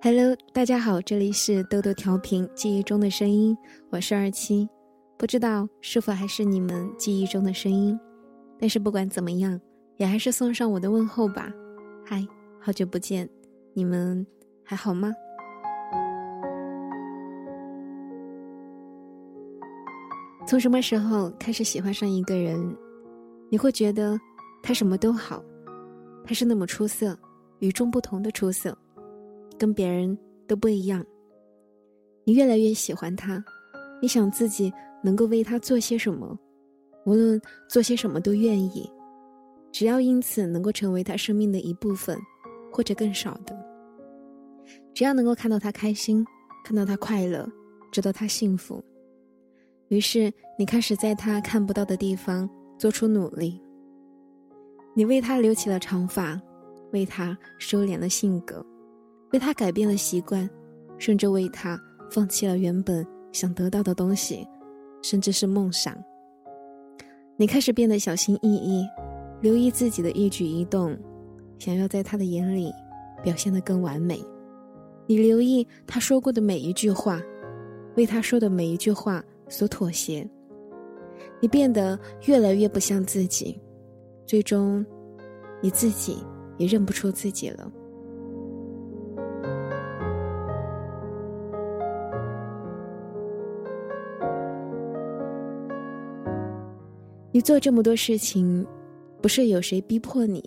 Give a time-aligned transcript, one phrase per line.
[0.00, 3.56] Hello，大家好，这里是豆豆调频记忆中的声音，
[3.90, 4.68] 我是二七，
[5.16, 7.98] 不知道是否还是你们记忆中的声音，
[8.58, 9.60] 但是不管怎么样，
[9.96, 11.52] 也还是送上我的问候吧。
[12.04, 12.24] 嗨，
[12.60, 13.28] 好久不见，
[13.74, 14.24] 你们
[14.64, 15.12] 还好吗？
[20.46, 22.74] 从什么时候开始喜欢上一个人，
[23.50, 24.18] 你会觉得
[24.62, 25.44] 他什么都好，
[26.24, 27.18] 他是那么出色，
[27.60, 28.76] 与众不同的出色。
[29.58, 31.04] 跟别人都不一样。
[32.24, 33.44] 你越来越喜欢他，
[34.00, 34.72] 你想自己
[35.02, 36.38] 能够为他做些什么，
[37.04, 38.88] 无论做些什么都愿意，
[39.72, 42.16] 只要因此能够成为他生命的一部分，
[42.70, 43.56] 或者更少的。
[44.94, 46.24] 只要能够看到他开心，
[46.64, 47.50] 看到他快乐，
[47.90, 48.80] 知道他幸福，
[49.88, 52.48] 于是你开始在他看不到的地方
[52.78, 53.60] 做出努力。
[54.94, 56.40] 你为他留起了长发，
[56.92, 58.64] 为他收敛了性格。
[59.32, 60.48] 为他改变了习惯，
[60.98, 61.78] 甚至为他
[62.10, 64.46] 放弃了原本想得到的东西，
[65.02, 65.94] 甚至是梦想。
[67.36, 68.86] 你开始变得小心翼翼，
[69.40, 70.96] 留意自己的一举一动，
[71.58, 72.72] 想要在他的眼里
[73.22, 74.18] 表现得更完美。
[75.06, 77.22] 你留意他说过的每一句话，
[77.96, 80.28] 为他说的每一句话所妥协。
[81.40, 83.60] 你变得越来越不像自己，
[84.26, 84.84] 最终，
[85.60, 86.18] 你自己
[86.58, 87.72] 也认不出自己了。
[97.30, 98.66] 你做这么多事情，
[99.22, 100.42] 不是有谁逼迫你，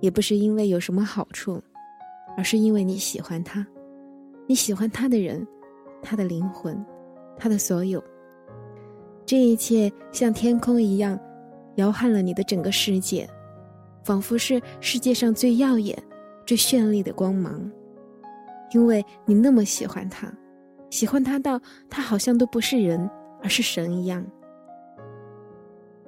[0.00, 1.60] 也不是因为有什么好处，
[2.36, 3.66] 而是因为你喜欢他，
[4.46, 5.44] 你喜欢他的人，
[6.00, 6.80] 他的灵魂，
[7.36, 8.02] 他的所有。
[9.26, 11.18] 这一切像天空一样，
[11.76, 13.28] 摇撼了你的整个世界，
[14.08, 15.94] 仿佛是世界上最耀眼、
[16.46, 17.70] 最绚丽的光芒。
[18.72, 20.32] 因为你那么喜欢他，
[20.88, 22.98] 喜欢他到他好像都不是人，
[23.42, 24.24] 而是神一样。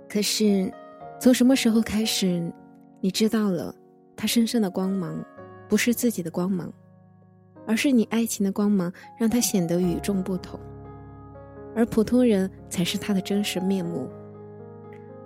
[0.09, 0.73] 可是，
[1.21, 2.51] 从什么时候开始，
[3.03, 3.75] 你知道了，
[4.17, 5.23] 他身上的光芒，
[5.69, 6.73] 不是自己的光芒，
[7.67, 10.59] 而是你爱情的光芒，让他显得与众不同，
[11.77, 14.09] 而普通人才是他的真实面目。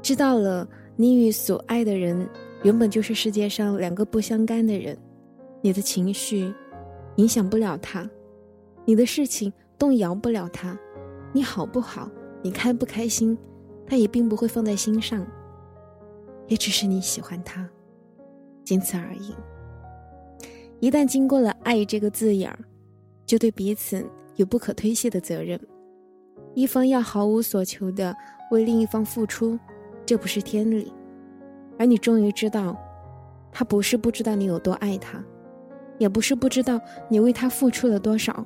[0.02, 2.28] 知道了，你与所爱的人，
[2.64, 4.96] 原本就是世界上两个不相干的人，
[5.60, 6.52] 你的情绪，
[7.16, 8.08] 影响不了他，
[8.86, 10.76] 你的事情动摇不了他，
[11.34, 12.10] 你好不好，
[12.42, 13.36] 你开不开心。
[13.86, 15.26] 他也并不会放在心上，
[16.48, 17.68] 也只是你喜欢他，
[18.64, 19.34] 仅此而已。
[20.80, 22.58] 一旦经过了“爱”这个字眼儿，
[23.26, 24.02] 就对彼此
[24.36, 25.60] 有不可推卸的责任。
[26.54, 28.16] 一方要毫无所求的
[28.50, 29.58] 为另一方付出，
[30.06, 30.90] 这不是天理。
[31.78, 32.76] 而你终于知道，
[33.50, 35.22] 他不是不知道你有多爱他，
[35.98, 38.44] 也不是不知道你为他付出了多少，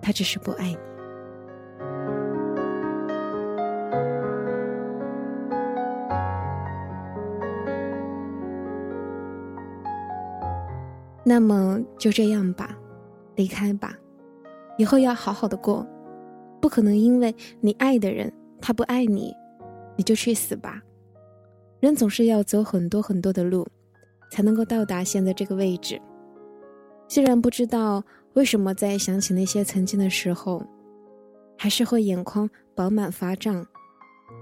[0.00, 0.78] 他只是不爱你。
[11.28, 12.70] 那么就这样吧，
[13.34, 13.92] 离开吧，
[14.78, 15.84] 以后要好好的过，
[16.60, 19.34] 不可能因为你爱的人他不爱你，
[19.96, 20.80] 你就去死吧。
[21.80, 23.66] 人总是要走很多很多的路，
[24.30, 26.00] 才能够到达现在这个位置。
[27.08, 30.62] 虽然不知道为什么在想起那些曾经的时候，
[31.56, 33.64] 还是会眼眶饱满发胀，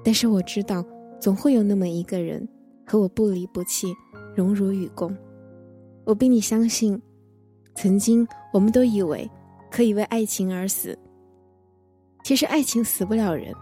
[0.05, 0.85] 但是我知道
[1.21, 2.49] 总会有那么一个人
[2.87, 3.93] 和我不离不弃，
[4.35, 5.15] 荣辱与共。
[6.05, 7.01] 我比你相信，
[7.75, 9.31] 曾经我们都以为
[9.71, 10.99] 可以为爱情而死。
[12.23, 13.53] 其实爱情死不了人，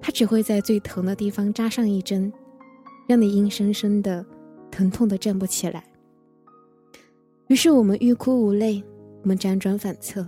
[0.00, 2.32] 它只会在最疼的地方扎上一针，
[3.10, 4.24] 让你硬生生的
[4.70, 5.82] 疼痛的站不起来。
[7.48, 8.80] 于是我们欲哭无泪，
[9.22, 10.24] 我们辗转反侧，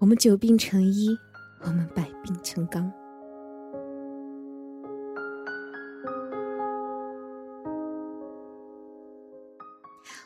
[0.00, 1.16] 我们久病成医，
[1.60, 2.92] 我们百病成钢。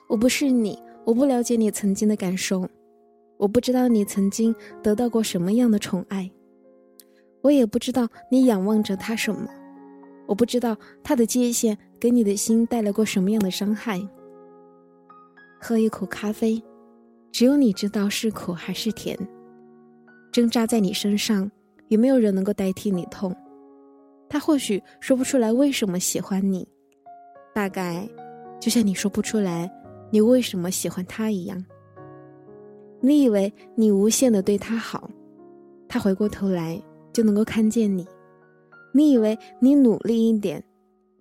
[0.08, 2.66] 我不是你，我不了解你曾经的感受，
[3.36, 6.30] 我不知道你曾经得到过什么样的宠爱，
[7.42, 9.46] 我也不知道你仰望着他什么，
[10.26, 10.74] 我不知道
[11.04, 14.00] 他的界限给你的心带来过什么样的伤害。
[15.60, 16.62] 喝一口咖啡，
[17.32, 19.18] 只有你知道是苦还是甜。
[20.30, 21.50] 挣扎在你身上，
[21.88, 23.34] 也没有人能够代替你痛。
[24.28, 26.68] 他或许说不出来为什么喜欢你，
[27.54, 28.08] 大概
[28.60, 29.70] 就像你说不出来。
[30.10, 31.62] 你为什么喜欢他一样？
[33.00, 35.10] 你以为你无限的对他好，
[35.88, 36.80] 他回过头来
[37.12, 38.04] 就能够看见你；
[38.92, 40.62] 你以为你努力一点，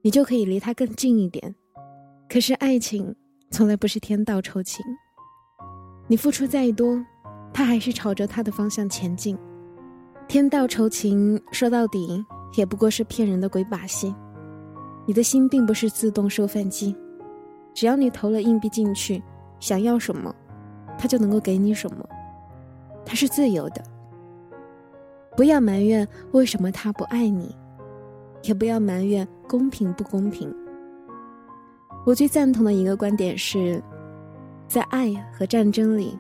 [0.07, 1.53] 你就可以离他更近一点。
[2.29, 3.13] 可是爱情
[3.51, 4.81] 从来不是天道酬勤。
[6.07, 6.97] 你付出再多，
[7.53, 9.37] 他还是朝着他的方向前进。
[10.25, 12.25] 天道酬勤说到底
[12.55, 14.15] 也不过是骗人的鬼把戏。
[15.05, 16.95] 你的心并不是自动收饭机，
[17.73, 19.21] 只要你投了硬币进去，
[19.59, 20.33] 想要什么，
[20.97, 22.07] 他就能够给你什么。
[23.05, 23.83] 他是自由的。
[25.35, 27.53] 不要埋怨为什么他不爱你，
[28.43, 30.53] 也不要埋怨公平不公平。
[32.05, 33.81] 我最赞同的一个观点是，
[34.67, 36.17] 在爱和战争里，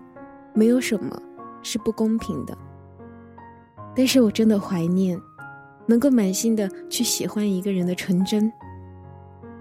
[0.53, 1.21] 没有什么
[1.61, 2.57] 是不公平的。
[3.95, 5.19] 但是我真的怀念，
[5.85, 8.51] 能够满心的去喜欢一个人的纯真。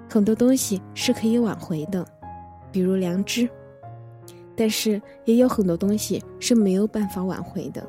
[0.09, 2.07] 很多东西是可以挽回的，
[2.71, 3.49] 比如良知，
[4.55, 7.87] 但是也有很多东西是没有办法挽回的，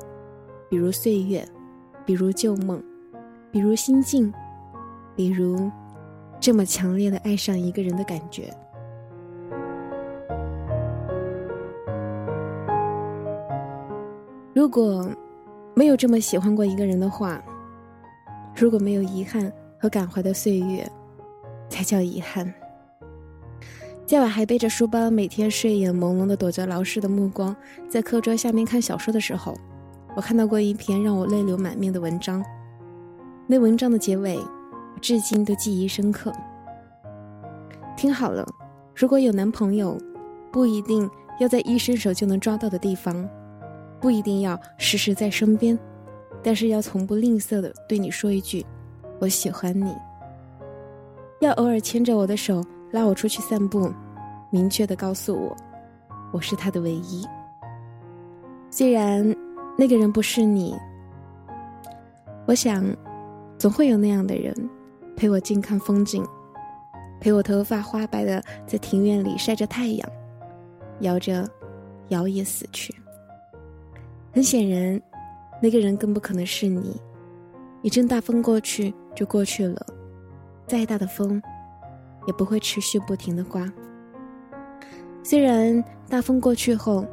[0.68, 1.46] 比如岁月。
[2.06, 2.82] 比如旧梦，
[3.52, 4.32] 比如心境，
[5.18, 5.68] 比如
[6.38, 8.54] 这么强烈的爱上一个人的感觉。
[14.54, 15.10] 如果
[15.74, 17.42] 没有这么喜欢过一个人的话，
[18.54, 20.88] 如果没有遗憾和感怀的岁月，
[21.68, 22.54] 才叫遗憾。
[24.06, 27.56] 在我还背着书包，每天睡眼朦胧的躲着老师的目光，
[27.88, 29.52] 在课桌下面看小说的时候。
[30.14, 32.40] 我看到过一篇让我泪流满面的文章，
[33.48, 34.38] 那文章的结尾，
[34.98, 36.32] 至今都记忆深刻。
[37.96, 38.46] 听好了，
[38.94, 39.96] 如果有男朋友，
[40.52, 41.08] 不一定
[41.40, 43.28] 要在一伸手就能抓到的地方，
[44.00, 45.78] 不一定要时时在身边，
[46.42, 48.64] 但是要从不吝啬的对你说一句
[49.20, 49.94] “我喜欢你”，
[51.40, 52.62] 要偶尔牵着我的手
[52.92, 53.92] 拉我出去散步，
[54.50, 55.56] 明确的告诉我，
[56.32, 57.26] 我是他的唯一。
[58.70, 59.34] 虽然。
[59.80, 60.76] 那个人不是你，
[62.46, 62.84] 我想，
[63.56, 64.52] 总会有那样的人，
[65.18, 66.24] 陪我静看风景，
[67.18, 70.08] 陪我头发花白的在庭院里晒着太阳，
[71.00, 71.44] 摇着
[72.10, 72.94] 摇曳死去。
[74.32, 75.02] 很显然，
[75.60, 76.96] 那个人更不可能是你。
[77.82, 79.84] 一阵大风过去就过去了，
[80.68, 81.42] 再大的风，
[82.28, 83.68] 也不会持续不停的刮。
[85.24, 87.04] 虽然大风过去后，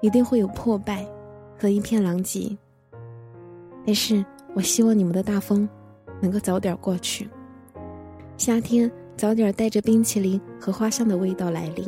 [0.00, 1.04] 一定会有破败。
[1.58, 2.56] 和一片狼藉，
[3.86, 5.68] 但是我希望你们的大风
[6.22, 7.28] 能够早点过去，
[8.38, 11.84] 夏天早点带着冰淇淋和花香的味道来临。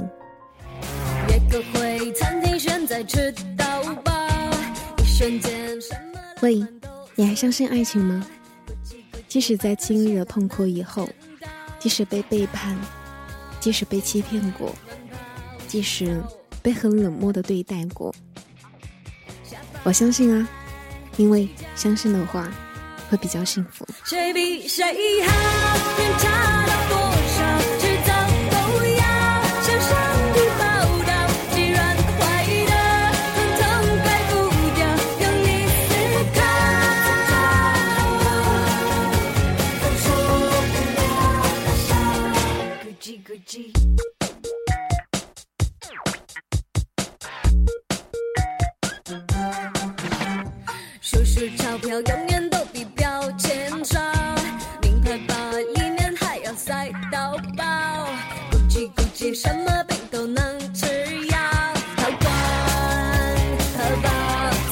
[1.29, 4.13] 约个会，餐厅选在吃到饱。
[4.99, 5.79] 一瞬间
[6.43, 6.67] 喂，
[7.15, 8.27] 你还相信爱情吗？
[9.29, 11.09] 即使在经历了痛苦以后，
[11.79, 12.77] 即使被背叛，
[13.61, 14.75] 即使被欺骗过，
[15.69, 16.21] 即使
[16.61, 18.13] 被很冷漠的对待过。
[19.85, 20.49] 我相信啊，
[21.17, 22.53] 因为相信的话
[23.11, 23.87] 会比较幸福。
[24.05, 24.85] 谁比谁
[25.23, 25.31] 好，
[25.97, 26.29] 偏差
[26.67, 26.97] 了多
[27.35, 27.37] 少，
[27.79, 28.11] 迟早
[28.51, 28.56] 都
[28.87, 29.03] 要
[29.62, 29.91] 向上
[30.33, 30.62] 帝报
[31.06, 31.11] 道。
[31.55, 31.79] 既然
[32.19, 32.21] 坏
[32.67, 32.73] 的
[33.35, 33.62] 统统
[34.05, 34.33] 改不
[34.75, 34.81] 掉，
[35.21, 35.47] 用力
[35.89, 35.93] 思
[36.35, 36.37] 考。
[39.81, 40.06] 分手
[40.75, 41.06] 不要
[41.87, 41.91] 笑，
[42.83, 43.53] 咕叽咕叽。
[51.59, 52.34] 钞票永远
[56.67, 58.09] 塞到爆，
[58.51, 60.87] 估计估计什么病都能吃
[61.27, 61.39] 药，
[61.95, 62.33] 好管
[63.77, 64.09] 喝饱，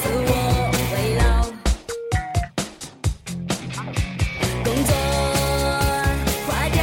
[0.01, 0.31] 自我
[0.91, 1.23] 慰劳，
[4.63, 4.91] 工作
[6.47, 6.81] 垮掉，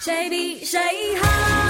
[0.00, 0.80] 谁比谁
[1.22, 1.63] 好？